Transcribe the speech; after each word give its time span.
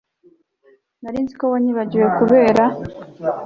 nari 1.01 1.19
nzi 1.23 1.33
ko 1.39 1.45
wanyibagiwe, 1.53 2.07
kubera 2.19 2.63